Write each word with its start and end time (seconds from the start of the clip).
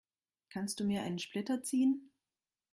Kannst 0.49 0.79
du 0.79 0.83
mir 0.85 1.03
einen 1.03 1.19
Splitter 1.19 1.61
ziehen? 1.61 2.09